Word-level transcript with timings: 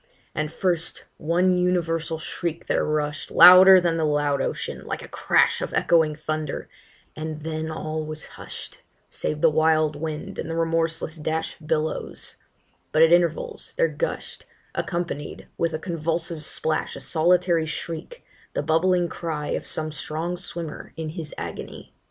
And 0.33 0.51
first 0.51 1.05
one 1.17 1.55
universal 1.55 2.17
shriek 2.17 2.65
there 2.65 2.83
rush'd, 2.83 3.29
Louder 3.29 3.79
than 3.79 3.97
the 3.97 4.03
loud 4.03 4.41
ocean, 4.41 4.83
like 4.83 5.03
a 5.03 5.07
crash 5.07 5.61
Of 5.61 5.75
echoing 5.75 6.15
thunder; 6.15 6.67
and 7.15 7.43
then 7.43 7.69
all 7.69 8.03
was 8.03 8.25
hush'd, 8.29 8.79
Save 9.09 9.41
the 9.41 9.49
wild 9.51 9.95
wind 9.95 10.39
and 10.39 10.49
the 10.49 10.55
remorseless 10.55 11.17
dash 11.17 11.53
Of 11.61 11.67
billows; 11.67 12.37
but 12.91 13.03
at 13.03 13.13
intervals 13.13 13.75
there 13.77 13.89
gush'd, 13.89 14.45
Accompanied 14.73 15.47
with 15.55 15.71
a 15.71 15.77
convulsive 15.77 16.43
splash, 16.43 16.95
A 16.95 16.99
solitary 16.99 17.67
shriek, 17.67 18.25
the 18.53 18.63
bubbling 18.63 19.07
cry 19.07 19.49
Of 19.49 19.67
some 19.67 19.91
strong 19.91 20.35
swimmer 20.35 20.93
in 20.97 21.09
his 21.09 21.31
agony. 21.37 21.93